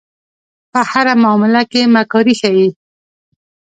په 0.71 0.79
هره 0.91 1.13
معامله 1.23 1.61
کې 1.71 1.81
مکاري 1.95 2.33
ښيي. 2.39 2.67